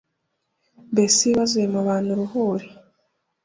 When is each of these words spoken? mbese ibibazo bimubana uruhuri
mbese 0.91 1.17
ibibazo 1.23 1.53
bimubana 1.61 2.07
uruhuri 2.15 2.67